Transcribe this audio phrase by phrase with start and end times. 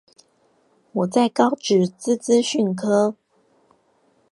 [0.93, 3.13] 我在高職資資訊科